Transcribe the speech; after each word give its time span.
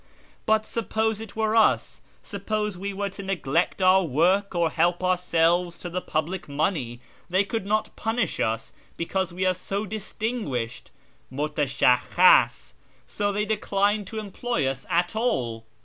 But 0.47 0.65
suppose 0.65 1.21
it 1.21 1.35
were 1.35 1.55
us, 1.55 2.01
suppose 2.23 2.75
we 2.75 2.91
were 2.91 3.11
to 3.11 3.21
neglect 3.21 3.83
our 3.83 4.01
work 4.03 4.55
or 4.55 4.71
help 4.71 5.03
ourselves 5.03 5.77
to 5.77 5.91
the 5.91 6.01
public 6.01 6.49
money, 6.49 7.01
they 7.29 7.43
could 7.45 7.67
not 7.67 7.95
punish 7.95 8.39
us 8.39 8.73
because 8.97 9.31
we 9.31 9.45
are 9.45 9.53
so 9.53 9.85
distinguished 9.85 10.89
{mutashakhkhas). 11.31 12.73
So 13.05 13.31
they 13.31 13.45
decline 13.45 14.03
to 14.05 14.17
employ 14.17 14.65
us 14.65 14.87
at 14.89 15.15
all." 15.15 15.65